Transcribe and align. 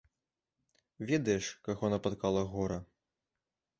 Ведаеш, 1.11 1.45
каго 1.67 1.93
напаткала 1.97 2.41
гора. 2.55 2.79